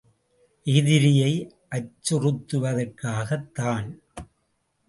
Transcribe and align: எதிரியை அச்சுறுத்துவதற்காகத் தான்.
எதிரியை 0.65 1.33
அச்சுறுத்துவதற்காகத் 1.71 3.53
தான். 3.53 3.87